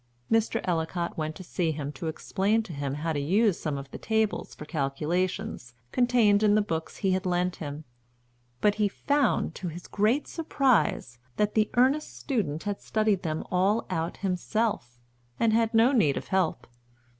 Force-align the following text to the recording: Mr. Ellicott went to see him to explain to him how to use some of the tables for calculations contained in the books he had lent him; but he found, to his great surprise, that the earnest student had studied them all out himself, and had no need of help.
Mr. 0.31 0.61
Ellicott 0.63 1.15
went 1.15 1.35
to 1.35 1.43
see 1.43 1.71
him 1.71 1.91
to 1.91 2.07
explain 2.07 2.63
to 2.63 2.73
him 2.73 2.95
how 2.95 3.13
to 3.13 3.19
use 3.19 3.59
some 3.59 3.77
of 3.77 3.91
the 3.91 3.99
tables 3.99 4.55
for 4.55 4.65
calculations 4.65 5.75
contained 5.91 6.41
in 6.41 6.55
the 6.55 6.61
books 6.63 6.97
he 6.97 7.11
had 7.11 7.23
lent 7.23 7.57
him; 7.57 7.83
but 8.61 8.73
he 8.81 8.87
found, 8.87 9.53
to 9.53 9.67
his 9.67 9.85
great 9.85 10.27
surprise, 10.27 11.19
that 11.37 11.53
the 11.53 11.69
earnest 11.75 12.17
student 12.17 12.63
had 12.63 12.81
studied 12.81 13.21
them 13.21 13.43
all 13.51 13.85
out 13.91 14.17
himself, 14.25 14.97
and 15.39 15.53
had 15.53 15.71
no 15.71 15.91
need 15.91 16.17
of 16.17 16.29
help. 16.29 16.65